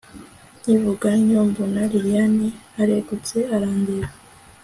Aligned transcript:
nkivuga 0.59 1.07
ntyo 1.23 1.39
mbona 1.49 1.81
lilian 1.91 2.35
aregutse 2.81 3.37
arandeba 3.55 4.09